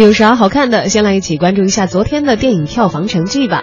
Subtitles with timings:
[0.00, 0.88] 有啥好看的？
[0.88, 3.62] 先来一起关注一下昨天的电影票房成绩吧。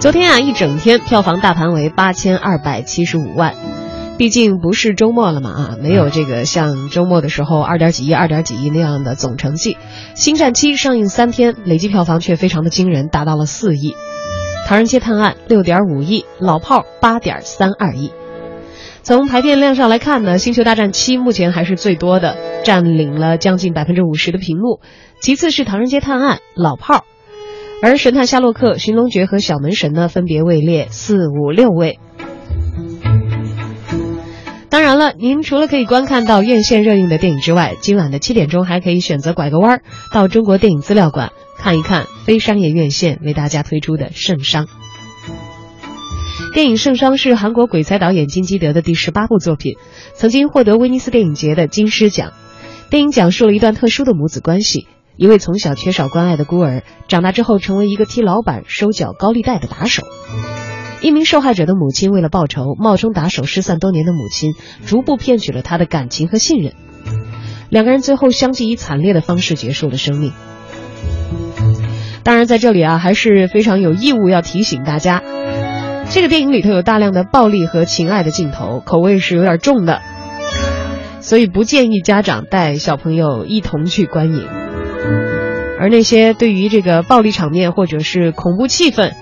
[0.00, 3.54] 昨天啊，一整天票房大盘为八千二百七十五万。
[4.16, 9.74] 毕竟不是周末了嘛啊，没有这个像周末的时候二点几亿、二点几亿那样的总成绩。
[10.14, 13.90] 《星战七》上映三天，累计票房却非常的惊人，达到了四亿。
[14.66, 18.12] 《唐人街探案》六点五亿，《老炮儿》八点三二亿。
[19.02, 22.34] 从排片量上来看呢，《星球大战七》目前还是最多的，
[22.64, 24.80] 占领了将近百分之五十的屏幕。
[25.20, 26.98] 其次是《唐人街探案》《老炮儿》，
[27.82, 32.00] 而《神探夏洛克》《寻龙诀》和《小门神》呢，分别位列四五六位。
[34.68, 44.66] 当然了，您除了可以观看到院线热映的电影之外，今晚的七点钟还可以选择拐个弯儿，到中国电影资料馆看一看非商业院线为大家推出的《圣商》。
[46.54, 49.76] 电影《圣商》是韩国鬼才导演金基德的第十八部作品，
[50.14, 52.32] 曾经获得威尼斯电影节的金狮奖。
[52.94, 60.04] 电影讲述了一段特殊的母子关系：一位从小缺少关爱的孤儿，长大之后成为一个替老板收缴高利贷的打手。
[61.00, 64.52] 一名受害者的母亲为了报仇，冒充打手失散多年的母亲，
[64.86, 66.72] 逐步骗取了他的感情和信任。
[67.68, 70.32] 两个人最后相继以惨烈的方式结束了生命。
[72.22, 75.20] 当然，在这里啊，还是非常有义务要提醒大家，
[76.10, 80.00] 这个电影里头有大量的暴力和情爱的镜头，口味是有点重的，
[81.24, 84.46] 所以不建议家长带小朋友一同去观影。
[85.80, 89.12] 而那些对于这个暴力场面或者是恐怖气氛，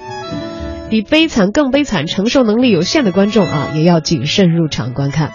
[0.91, 5.31] 比悲惨更悲惨、承受能力有限的观众啊，也要谨慎入场观看。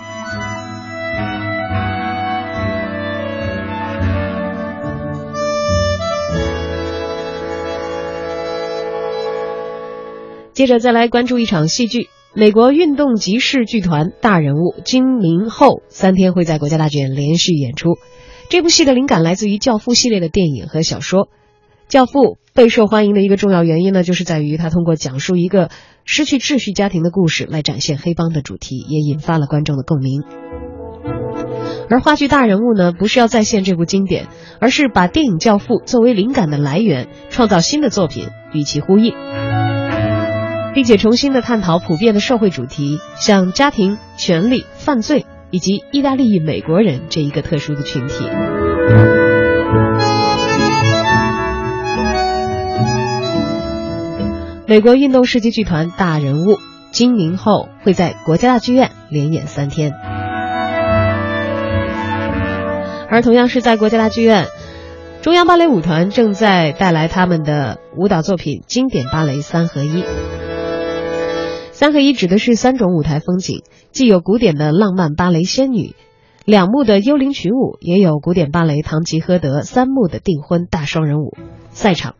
[10.51, 12.09] 接着再来关注一场戏剧，
[12.39, 17.97] 美国运动集市剧团大人物金明后三天会在国家大剧院连续演出。
[18.47, 21.23] 这部戏的灵感来自于《教父》系列的电影和小说。
[21.87, 22.19] 《教父》
[22.53, 25.71] 备受欢迎的一个重要原因呢，就是在于他通过讲述一个
[26.05, 30.21] 失去秩序家庭的故事来展现黑帮的主题，也引发了观众的共鸣。
[31.89, 34.27] 而话剧大人物呢，不是要再现这部经典，
[34.59, 39.15] 而是把电影《教父》作为灵感的来源，创造新的作品与其呼应，
[40.77, 48.13] 并且重新的探讨普遍的社会主题，像家庭、权力、犯罪以及意大利裔美国人这一个特殊的群体。
[54.67, 56.59] 美国运动世纪剧团大人物
[56.91, 59.93] 金明后会在国家大剧院连演三天，
[63.09, 64.45] 而同样是在国家大剧院，
[65.23, 70.03] 中央芭蕾舞团正在带来他们的舞蹈作品经典芭蕾三合一。
[71.77, 73.61] 三合一指的是三种舞台风景，
[73.91, 75.93] 既有古典的浪漫芭蕾仙女，
[76.43, 81.37] 两幕的幽灵群舞，也有古典芭蕾堂吉诃德三幕的订婚大双人舞
[81.69, 82.15] 赛场。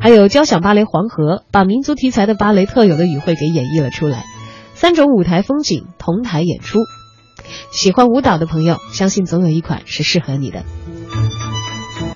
[0.00, 4.22] 还有交响芭蕾《黄河》，把民族题材的芭蕾特有的语汇给演绎了出来。
[4.74, 6.78] 三种舞台风景同台演出，
[7.72, 10.62] 喜欢舞蹈的朋友，相信总有一款是适合你的。